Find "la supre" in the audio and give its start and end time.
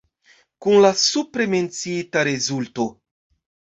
0.85-1.47